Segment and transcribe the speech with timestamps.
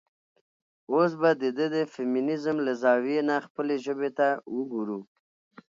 [0.93, 1.43] اوس به د
[1.75, 4.99] د فيمينزم له زاويې نه خپلې ژبې ته وګورو.